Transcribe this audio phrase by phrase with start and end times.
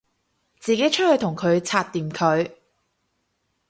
[0.59, 2.51] 自己出去同佢拆掂佢